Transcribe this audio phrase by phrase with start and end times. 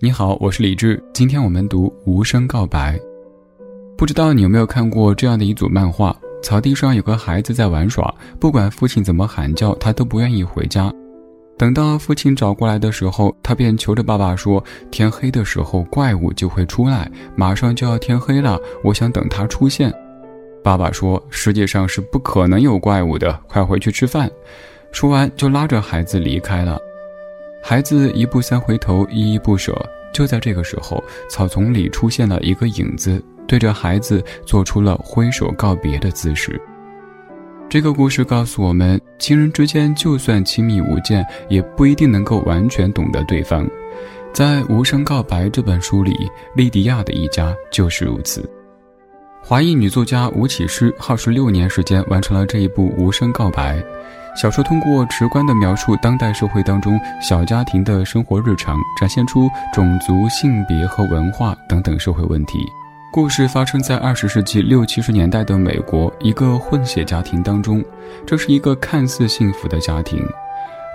[0.00, 1.00] 你好，我是李志。
[1.12, 2.98] 今天我们读《无声告白》。
[3.96, 6.14] 不知道你有没有看过这样的一组漫画？
[6.42, 10.92] 草地上有个孩子在玩耍，不管父亲怎么喊叫，他都不愿意回家。
[11.56, 19.94] 等到父亲找过来的时候，他便求着爸爸说：“天黑的时候怪物就会出来，马上就要天黑了，我想等他出现。”
[20.64, 24.28] 爸爸说：“世界上是不可能有怪物的，快回去吃饭。”
[24.90, 26.80] 说完就拉着孩子离开了。
[27.66, 29.74] 孩子一步三回头，依依不舍。
[30.12, 36.60] 就在这个时候，草丛里出现了一个影子，对着孩子做出了挥手告别的姿势。
[37.66, 43.66] 这个故事告诉我们，亲人之间就算亲密无间，也不一定能够完全懂得对方。
[44.34, 46.14] 在《无声告白》这本书里，
[46.54, 48.46] 莉迪亚的一家就是如此。
[49.42, 53.78] 华裔女作家吴启诗耗时六年时间完成了这一部《无声告白》。
[54.34, 62.58] 小说通过直观的描述当代社会当中小家庭的生活日常，展现出种族、性别和文化等等社会问题。
[63.12, 67.82] 故事发生在二十世纪六七十年代的美国一个混血家庭当中，
[68.26, 70.20] 这是一个看似幸福的家庭。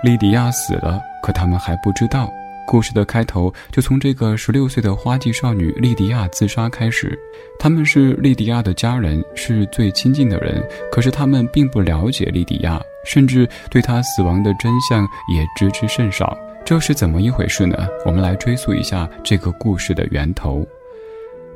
[0.04, 2.30] 莉迪亚死了，可他们还不知道。
[2.66, 7.18] 故事的开头就从这个十六岁的花季少女莉迪亚自杀开始。
[7.58, 16.36] 他们是莉迪亚的家人，是最亲近的人，可是他们并不了解莉迪亚，甚至对他死亡的真相也知之甚少。
[16.64, 17.76] 这是怎么一回事呢？
[18.04, 20.66] 我们来追溯一下这个故事的源头。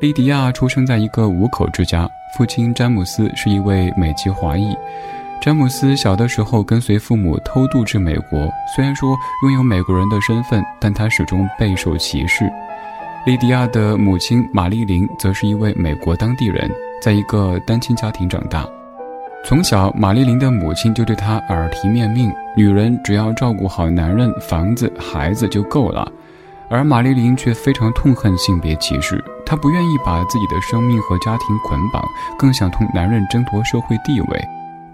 [0.01, 4.77] 莉迪亚出生在一个五口之家，父亲詹姆斯是一位美籍华裔。
[5.41, 12.51] 詹姆斯小的时候跟随父母偷渡至美国，虽然说拥有美国人的身份，但他始终备受歧视。
[13.27, 18.67] 莉迪亚的母亲玛丽琳则是一位美国当地人，在一个单亲家庭长大。
[19.47, 26.11] 从小，玛丽琳的母亲就对她耳提面命：女人只要照顾好男人、房子、孩子就够了。
[26.71, 32.03] 而玛丽琳却非常痛恨性别歧视，她不愿意把自己的生命和家庭捆绑，
[32.39, 34.45] 更想同男人争夺社会地位。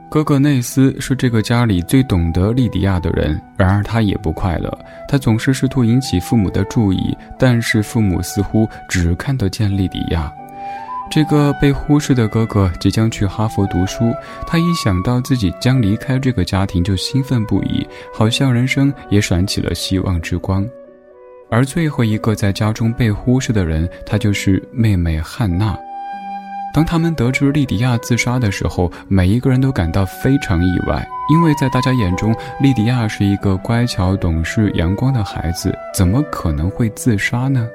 [0.08, 4.78] 哥哥内斯是这个家里最懂得莉迪亚的人，然而他也不快乐。
[5.06, 10.30] 他总是试图引起父母的注意，但是父母似乎只看得见莉迪亚。
[11.10, 14.14] 这个被忽视的哥哥即将去哈佛读书，
[14.46, 17.84] 他一想到自己将离开这个家庭就兴奋不已，
[18.14, 20.64] 好像人生也闪起了希望之光。
[21.50, 25.76] 而最后一个在家中被忽视的人，他就是妹妹汉娜。
[26.72, 37.68] 当他们得知莉迪亚自杀的时候，每一个人都感到非常意外，因为在大家眼中，莉迪亚是一个乖巧、懂事、阳光的孩子，怎么可能会自杀呢？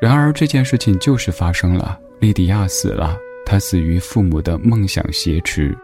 [0.00, 5.76] 然而这件事情就是发生了，莉迪亚死了，她死于父母的梦想挟持。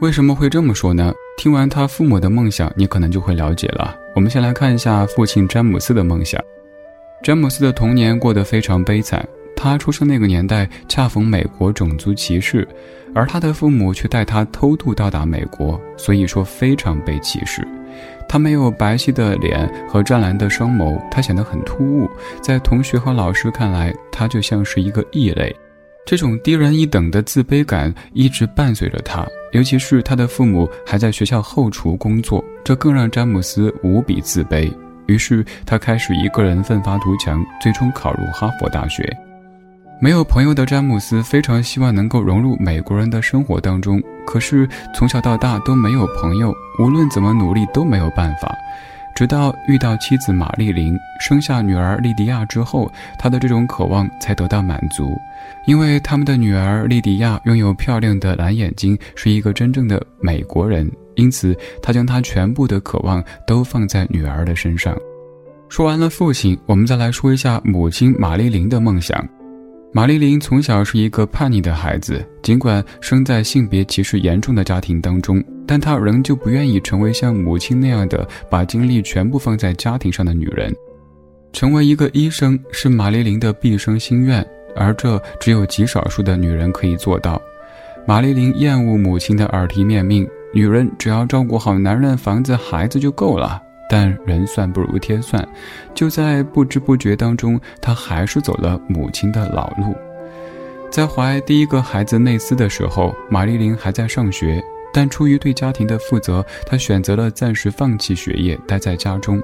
[0.00, 1.12] 为什么会这么说呢？
[1.36, 3.98] 听完他父母的梦想，你可能就会了解了。
[4.14, 6.40] 我们先来看一下父亲詹姆斯的梦想。
[7.24, 9.28] 詹姆斯的童年过得非常悲惨。
[9.60, 12.66] 他出生那个年代恰逢美国种族歧视，
[13.12, 17.66] 而他的父母却带他偷渡到达美国，所以说非常被歧视。
[18.28, 22.08] 他没有白皙的脸和湛蓝的双眸，他显得很突兀，
[22.40, 25.54] 在同学和老师看来，他就像是一个异类。
[26.06, 34.72] 这种低人一等的自卑感一直伴随着他，尤其是他的父母还在学校后厨工作，这更让詹姆斯无比自卑。
[35.06, 39.04] 于是他开始一个人奋发图强，最终考入哈佛大学。
[40.00, 48.56] 没有朋友的詹姆斯非常希望能够融入美国人的生活当中，可是从小到大都没有朋友，无论怎么努力都没有办法。
[49.16, 52.88] 直到遇到妻子玛丽琳，生下女儿莉迪亚之后，
[53.18, 55.16] 他的这种渴望才得到满足。
[55.66, 64.96] 因为他们的女儿莉迪亚拥有漂亮的蓝眼睛，是一个真正的美国人，因此他将他全部的渴望都放在女儿的身上。
[65.68, 69.28] 说完了父亲，我们再来说一下母亲玛丽琳的梦想。
[69.90, 80.74] 玛丽琳从小是一个叛逆的孩子，尽管生在性别歧视严重的家庭当中，但她仍旧不愿意成为像母亲那样的把精力全部放在家庭上的女人。
[81.54, 84.46] 成为一个医生是玛丽琳的毕生心愿，
[84.76, 87.40] 而这只有极少数的女人可以做到。
[88.06, 93.62] 玛丽琳厌恶母亲的耳提面命，女人只要照顾好男人、房子、孩子就够了。
[93.88, 95.46] 但人算不如天算，
[95.94, 99.94] 就在不知不觉当中，他还是走了母亲的老路。
[100.90, 104.62] 在怀第一个孩子内斯的时候，玛丽琳还在上学，
[104.92, 109.42] 但出于对家庭的负责，她选择了暂时放弃学业，待在家中。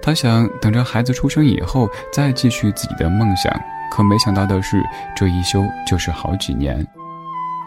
[0.00, 3.52] 她想等着孩子出生以后再继续自己的梦想，
[3.90, 4.82] 可没想到的是，
[5.16, 6.86] 这一休就是好几年。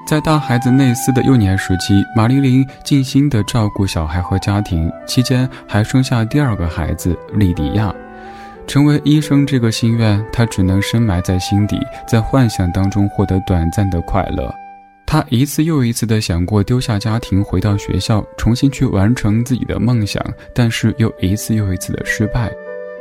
[0.05, 7.93] 在大孩子内斯的幼年时期，马丽琳尽心地照顾小孩和家庭，期间还生下第二个孩子莉迪亚。
[8.67, 14.53] 成为医生这个心愿，她只能深埋在心底，在幻想当中获得短暂的快乐。
[15.05, 20.23] 她一次又一次地想过丢下家庭，回到学校，重新去完成自己的梦想，
[20.53, 22.51] 但是又一次又一次的失败，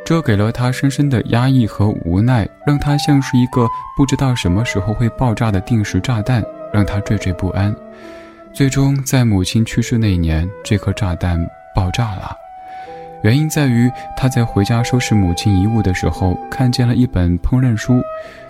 [0.04, 7.74] 这给了他深深的压抑和无奈，让他像是一个不知道什么时候会爆炸的定时炸弹，让他惴惴不安。
[8.52, 11.38] 最终，在母亲去世那年，这颗炸弹
[11.74, 12.36] 爆炸了。
[13.22, 18.00] 原因在于他在回家收拾母亲遗物的时候，看见了一本烹饪书。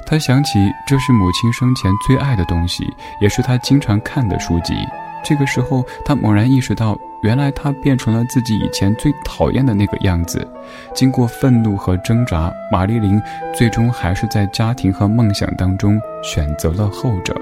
[0.07, 2.85] 他想起这是母亲生前最爱的东西，
[3.21, 4.75] 也是他经常看的书籍。
[5.23, 10.49] 这个时候，他猛然意识到，原来他变成了自己以前最讨厌的那个样子。
[10.95, 13.21] 经过愤怒和挣扎，玛丽琳
[13.53, 17.37] 最终还是在家庭和梦想当中选择了后者。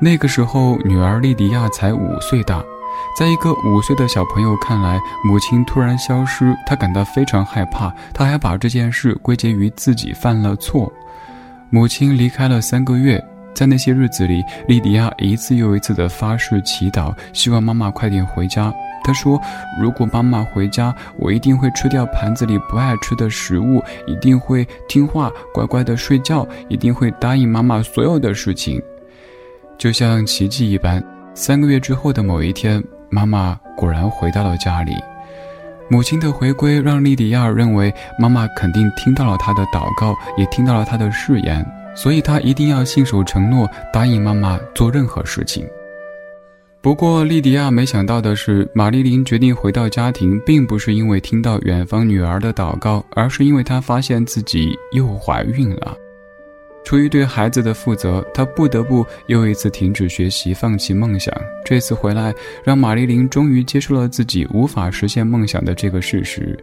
[0.00, 2.62] 那个时候，女儿莉迪亚才五岁大。
[3.18, 7.92] 在一个五岁的小朋友看来，母亲突然消失，他感到非常害怕。
[8.14, 10.92] 他还把这件事归结于自己犯了错。
[11.68, 13.22] 母亲离开了三个月，
[13.52, 18.72] 在那些日子里，莉迪亚一次又一次地发誓祈祷，希望妈妈快点回家。
[19.02, 19.40] 她说
[19.82, 28.80] ：“如果妈妈回家，我一定会吃掉盘子里不爱吃的食物，一定会听话，乖乖地睡觉，一定会答应妈妈所有的事情。”
[29.78, 31.02] 就像奇迹一般。
[31.34, 34.92] 三个月之后的某一天，妈妈果然回到了家里。
[35.88, 41.64] 母亲的回归让莉迪亚认为妈妈肯定听到了她的祷告，也听到了她的誓言，
[41.94, 45.64] 所以她一定要信守承诺，答应妈妈做任何事情。
[46.82, 55.96] 不过，莉迪亚没想到的是，玛丽琳决定回到家庭，并不是因为听到远方女儿的祷告，而是因为她发现自己又怀孕了。
[56.88, 61.30] 出于对孩子的负责，他不得不又一次停止学习，放弃梦想。
[61.62, 62.32] 这次回来，
[62.64, 66.58] 让玛丽琳终于接受了自己无法实现梦想的这个事实。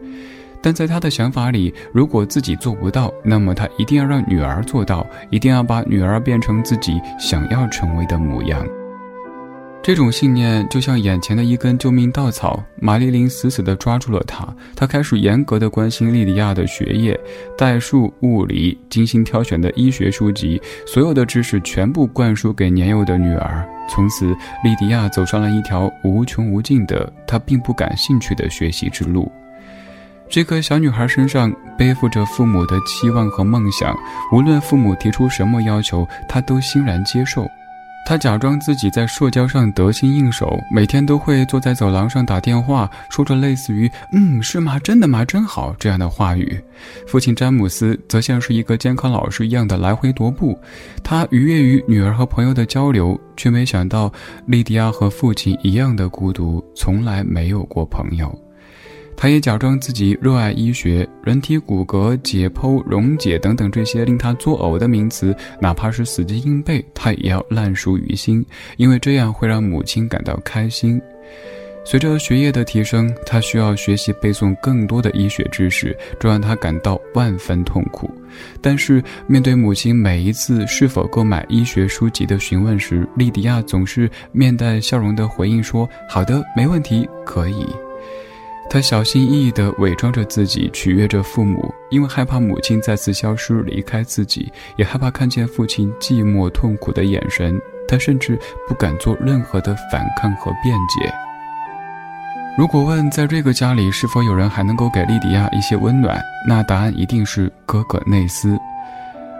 [0.60, 8.66] 但在他的想法里，如果自己做不到，那么他一定要让女儿做到，一定要把女儿变成自己想要成为的模样。
[9.86, 14.44] 这种信念就像眼前的一根救命稻草，玛丽琳死死地抓住了它。
[14.74, 17.16] 她开始严格地关心莉迪亚的学业，
[17.56, 23.64] 代数、物理，精心挑选的医学书籍，所有的知识全部灌输给年幼的女儿。
[23.88, 29.30] 从此，莉迪亚走上了一条无穷无尽的她并不感兴趣的学习之路。
[30.28, 33.96] 这个小女孩身上背负着父母的期望和梦想，
[34.32, 37.48] 无论父母提出什么要求，她都欣然接受。
[38.06, 44.78] 他假装自己在社交上得心应手，每天都会坐在走廊上打电话，说着类似于“嗯，是吗？
[44.78, 45.24] 真的吗？
[45.24, 46.58] 真好”这样的话语。
[47.08, 50.56] 父亲詹姆斯则像是一个监考老师一样的来回踱步，
[51.02, 54.12] 他愉悦于女儿和朋友的交流，却没想到
[54.46, 58.45] 莉迪亚和父亲一样的孤独，从来没有过朋友。
[59.16, 68.44] 他也假装自己热爱医学，人体骨骼解剖、溶解等等这些令他作呕的名词，哪怕是死记硬背，他也要烂熟于心，
[68.76, 71.00] 因为这样会让母亲感到开心。
[71.88, 78.10] 随着学业的提升，他需要学习背诵更多的医学知识，这让他感到万分痛苦。
[78.60, 87.64] 但是面对母亲每一次是否购买医学书籍的询问时，莉迪亚总是面带笑容地回应说：“好的，没问题，可以。”
[88.68, 97.58] 他小心翼翼地伪装着自己，取悦着父母，因为害怕母亲再次消失离开自己，也害怕看见父亲寂寞痛苦的眼神。
[97.88, 98.36] 他甚至
[98.66, 101.14] 不敢做任何的反抗和辩解。
[102.58, 108.58] 如果问在这个家里是否有人还能够给莉迪亚一些温暖，那答案一定是哥哥内斯。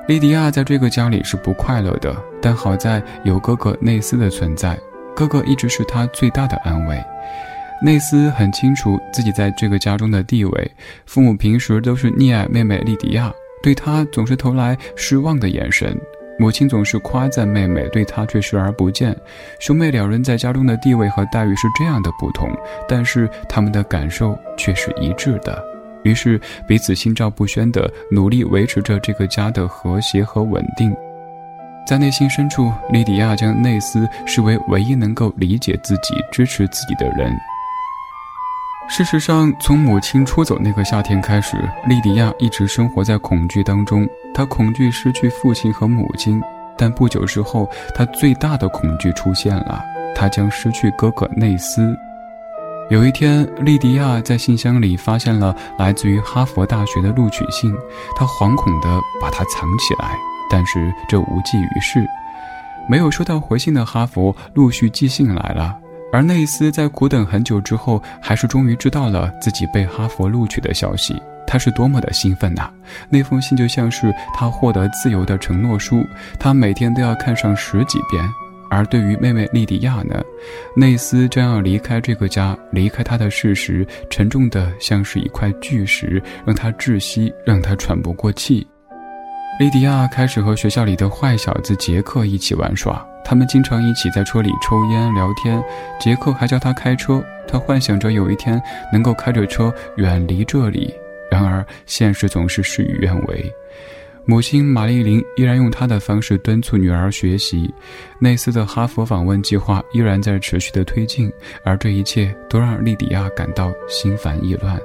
[0.06, 4.78] 莉迪亚在这个家里是不快乐的，但好在有哥哥内斯的存在，
[5.16, 7.02] 哥哥一直是他最大的安慰。
[7.82, 10.70] 内斯很清楚自己在这个家中的地位，
[11.04, 13.30] 父母平时都是溺爱妹妹莉迪亚，
[13.62, 15.94] 对她总是投来失望的眼神；
[16.38, 19.14] 母亲总是夸赞妹妹，对她却视而不见。
[19.60, 22.50] 兄妹两人在家中的地位和待遇是这样的不同，
[22.88, 25.62] 但是他们的感受却是一致的。
[26.02, 30.96] 于是彼此心照不宣地努力维持着这个家的和谐和稳定。
[31.86, 37.30] 在内心深处，莉迪亚将内斯视为唯一能够理解自己、支持自己的人。
[38.88, 44.08] 事实上，从母亲出走那个夏天开始，莉迪亚一直生活在恐惧当中。
[44.32, 46.40] 她恐惧失去父亲和母亲，
[46.78, 49.82] 但不久之后，她最大的恐惧出现了：
[50.14, 51.94] 她将失去哥哥内斯。
[52.88, 57.74] 有一天，莉迪亚在信箱里发现了来自于哈佛大学的录取信，
[58.16, 58.88] 她惶恐地
[59.20, 60.16] 把它藏起来，
[60.48, 62.06] 但是这无济于事。
[62.88, 65.76] 没有收到回信的哈佛陆续寄信来了。
[66.12, 71.20] 而内斯在苦等很久之后，还是终于知道了自己被哈佛录取的消息。
[71.46, 72.68] 他是多么的兴奋呐！
[73.08, 76.04] 那封信就像是他获得自由的承诺书，
[76.40, 78.22] 他每天都要看上十几遍。
[78.68, 80.20] 而对于妹妹莉迪亚呢，
[80.74, 88.66] 内斯将要离开这个家，离开他的事实，沉重的像是一块巨石，让他窒息，让他喘不过气。
[89.60, 95.60] 莉迪亚开始和学校里的坏小子杰克一起玩耍，他们经常一起在车里抽烟聊天，
[95.98, 100.94] 杰克还教他开车，他幻想着有一天能够开着车远离这里。
[101.28, 103.52] 然而，现实总是事与愿违。
[104.24, 107.68] 母亲玛丽琳依然用她的方式敦促女儿学习，
[108.20, 111.28] 内斯的哈佛访问计划依然在持续的推进，
[111.64, 114.78] 而这一切都让莉迪亚感到心烦意乱。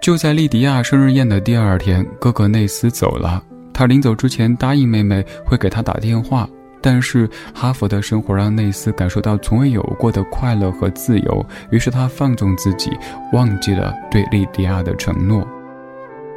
[0.00, 3.44] 就在莉迪亚生日宴的第二天，哥哥内斯走了。
[3.74, 6.48] 他临走之前答应妹妹会给她打电话，
[6.82, 12.90] 但是哈佛的生活让内斯感受到从未有过的快乐和自由，于是他放纵自己，
[13.32, 15.46] 忘记了对莉迪亚的承诺。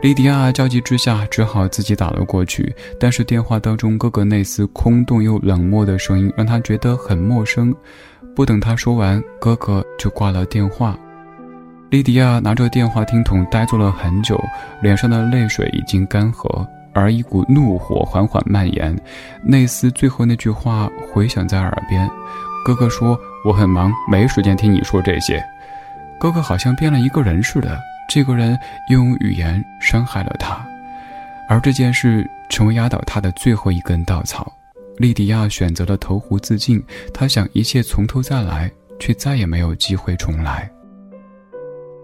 [0.02, 2.76] 莉迪亚焦急之下，只好自己打了过去。
[3.00, 7.74] 但是电话当中，哥哥内斯空洞又冷漠的声音让他觉得很陌生。
[8.36, 10.96] 不等他说完，哥哥就挂了电话。
[11.90, 14.40] 莉迪亚拿着电话听筒呆坐了很久，
[14.82, 18.98] 脸上的泪水已经干涸，而一股怒火缓缓蔓延。
[19.44, 22.10] 内斯最后那句话回响在耳边
[22.66, 25.44] ：“哥哥说我很忙，没时间听你说这些。”
[26.18, 27.78] 哥哥好像变了一个人似的。
[28.08, 28.58] 这个人
[28.92, 30.64] 用语言伤害了他，
[31.50, 34.52] 而这件事成为压倒他的最后一根稻草。
[34.98, 40.70] 莉迪亚选择了投湖自尽，她想一切从头再来，却再也没有机会重来。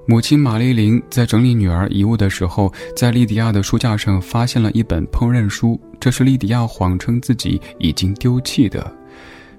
[0.08, 8.92] 母亲玛丽琳在整理女儿遗物的时候，在莉迪亚的书架上发现了一本烹饪书，这是莉迪亚谎称自己已经丢弃的。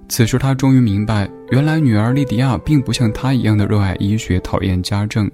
[0.09, 5.31] 此时，她终于明白，原来女儿莉迪亚并不像她一样的热爱医学，讨厌家政。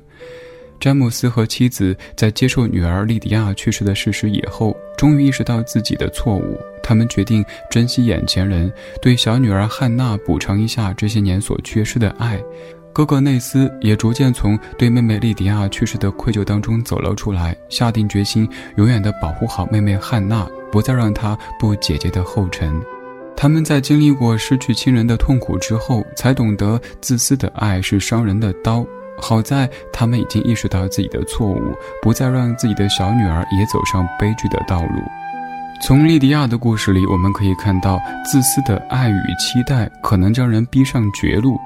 [0.79, 6.57] 詹姆斯和妻子在接受女儿莉迪亚去世的事实以后，终于意识到自己的错误。
[6.81, 8.73] 他们决定珍惜眼前人，
[9.03, 12.41] 对小女儿汉娜补偿一下这些年所缺失的爱。
[12.93, 22.81] 哥哥内斯也逐渐从对妹妹莉迪亚去世的愧疚当中走了出来，下定决心永远的保护好妹妹汉娜，不再让她步姐姐的后尘。
[23.37, 28.85] 他们在经历过失去亲人的痛苦之后，才懂得自私的爱是伤人的刀。
[29.21, 35.01] 好在他们已经意识到自己的错误，不再让自己的小女儿也走上悲剧的道路。
[35.81, 41.57] 从莉迪亚的故事里，我们可以看到，自私的爱与期待可能将人逼上绝路。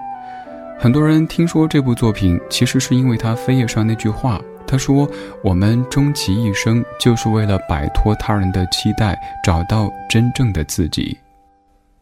[0.83, 5.09] 很多人听说这部作品，其实是因为他扉页上那句话：“他说，
[5.41, 11.17] 我们终其一生，就是为了摆脱他人的期待，找到真正的自己。”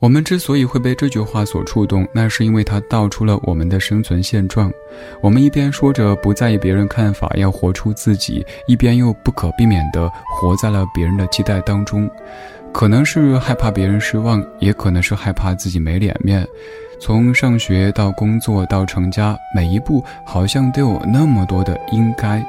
[0.00, 4.72] 我们之所以会被这句话所触动，那是因为它道出了我们的生存现状。
[5.20, 10.10] 我们一边说着不在意别人看法，要活出自己，一边又不可避免地
[10.40, 12.10] 活在了别人的期待当中。
[12.72, 16.48] 可能是害怕别人失望，也可能是害怕自己没脸面。
[17.00, 22.44] 从上学到工作到成家，每一步好像都有那么多的应该。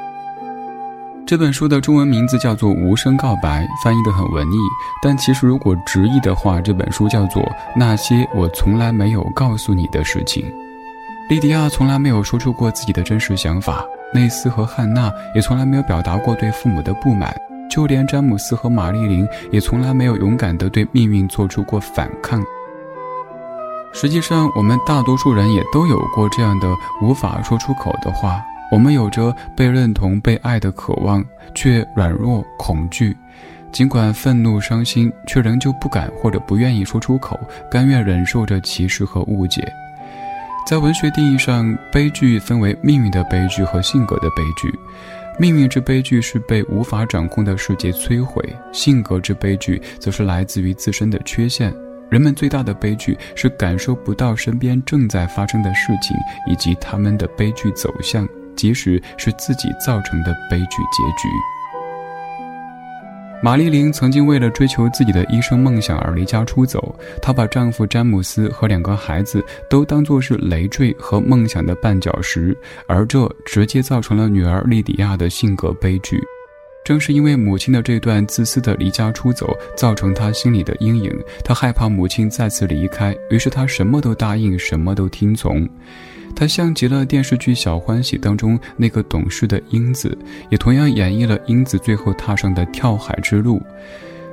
[1.26, 4.56] 这本书的中文名字叫做《无声告白》，翻译的很文艺，
[5.02, 7.42] 但其实如果直译的话，这本书叫做
[7.74, 10.42] 《那些我从来没有告诉你的事情》。
[11.30, 13.82] 莉迪亚从来没有说出过自己的真实想法，
[14.12, 17.34] 内斯和汉娜也从来没有表达过对父母的不满，
[17.70, 22.42] 就连詹姆斯和玛丽琳也从来没有勇敢地对命运做出过反抗。
[23.92, 28.42] 实际上，我们大多数人也都有过这样的无法说出口的话。
[28.70, 31.22] 我们有着被认同、被爱的渴望，
[31.54, 33.14] 却软弱、恐惧。
[33.70, 37.38] 尽管愤怒、伤心，却仍旧不敢或者不愿意说出口，
[37.70, 39.70] 甘愿忍受着歧视和误解。
[40.66, 44.72] 在文学定义上，悲剧分为命运的悲剧和性格的悲剧。
[45.38, 51.74] 命运之悲剧是被无法掌控的世界摧毁，性格之悲剧则是来自于自身的缺陷。
[52.12, 56.14] 人们最大的悲剧是感受不到身边正在发生的事情，
[56.46, 58.28] 以及他们的悲剧走向。
[58.54, 61.26] 即使是自己造成的悲剧结局。
[63.42, 72.54] 玛丽琳曾经为了追求自己的医生梦想而离家出走，她把丈夫詹姆斯和两个孩子都当作是累赘和梦想的绊脚石，
[72.86, 76.20] 而这直接造成了女儿莉迪亚的性格悲剧。
[76.84, 81.12] 正是因为母亲的这段自私的离家出走，造成她心里的阴影。
[81.44, 85.68] 她害怕母亲再次离开，于是她什么都答应，什么都听从。
[86.34, 90.16] 他像极了电视剧《小欢喜》当中那个懂事的英子，
[90.48, 93.60] 也同样演绎了英子最后踏上的跳海之路。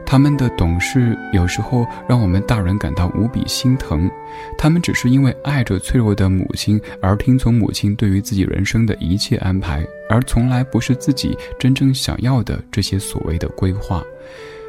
[0.06, 4.10] 他们的懂事有时候让我们大人感到无比心疼。
[4.58, 14.04] 他们只是因为爱着脆弱的母亲而听从母亲对于自己人生的一切安排，而从来不是自己真正想要的这些所谓的规划。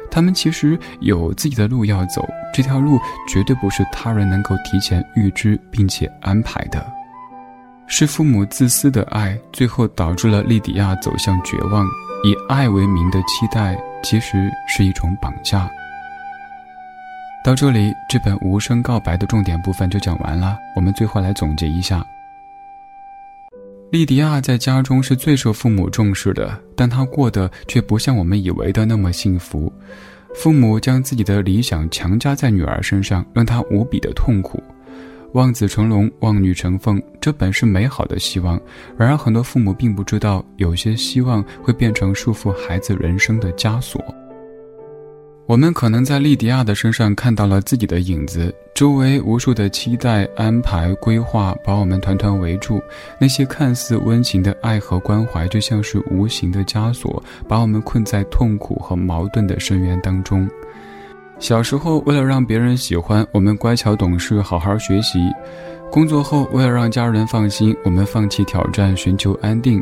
[0.09, 6.85] 他们其实有自己的路要走，这条路绝对不是他人能够提前预知并且安排的。
[7.87, 11.85] 是父母自私的爱，最后导致了莉迪亚走向绝望。
[12.23, 15.69] 以爱为名的期待，其实是一种绑架。
[17.43, 20.57] 到这里，这本无声告白的重点部分就讲完了。
[20.75, 22.05] 我们最后来总结一下：
[23.91, 29.71] 莉迪亚在家中是最受父母重视的，但她过得却不像我们以为的那么幸福。
[30.33, 34.63] 父母将自己的理想强加在女儿身上，让她无比的痛苦。
[35.33, 38.57] 望子成龙，望女成凤，这本是美好的希望。
[38.97, 44.01] 然而，很多父母并不知道，有些希望会变成束缚孩子人生的枷锁。
[45.47, 52.81] 我们可能在莉迪亚的身上看到了自己的影子，周围无数的期待、安排、规划把我们团团围住。
[53.19, 60.49] 那些看似温情的爱和关怀，就像是无形的枷锁，把我们困在痛苦和矛盾的深渊当中。
[61.37, 65.19] 小时候，为了让别人喜欢，我们乖巧懂事，好好学习；
[65.91, 69.79] 工作后，为了让家人放心，我们放弃挑战，寻求安定。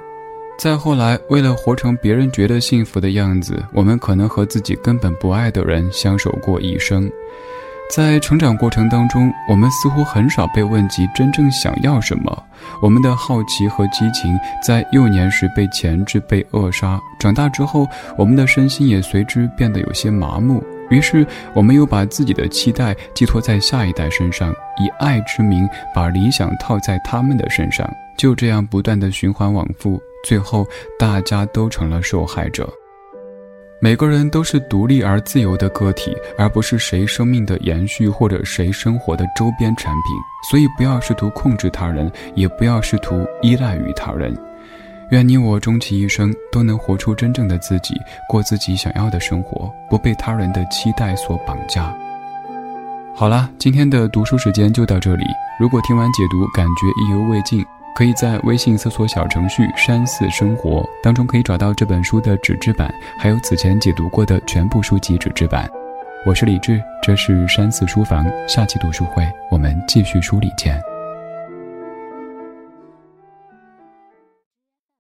[0.58, 7.10] 再后来，为了活成别人觉得幸福的样子，我们可能和自己根本不爱的人相守过一生。
[7.90, 12.44] 在成长过程当中，我们似乎很少被问及真正想要什么。
[12.84, 20.64] 我们的好奇和激情在幼年时被钳制、被扼杀，长大之后，我们的身心也随之变得有些麻木。
[20.92, 30.00] 于是，我们又把自己的期待寄托在下一代身上，以爱之名把理想套在他们的身上，就这样不断的循环往复。
[30.24, 30.64] 最后，
[31.00, 32.70] 大家都成了受害者。
[33.82, 40.18] 每个人都是独立而自由的个体，而不是谁生命的延续或者谁生活的周边产品。
[40.52, 44.36] 所以，不要试图控制他人，也不要试图依赖于他人。
[45.12, 47.96] 愿你我终其一生都能活出真正的自己，
[48.28, 51.96] 过自己想要的生活，不被他人的期待所绑架。
[53.16, 55.24] 好了，今天的读书时间就到这里。
[55.58, 57.66] 如果听完解读感觉意犹未尽，
[57.96, 65.70] 可以在微信搜索小程序“山寺生活”当中可以找到这本书的纸质版，还有此前解读过的全部书籍纸质版。
[66.26, 70.99] 我是李志，这是山寺书房，下期读书会我们继续梳理见。